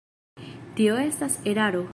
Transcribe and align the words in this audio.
Tio 0.79 0.97
estas 1.05 1.39
eraro. 1.55 1.89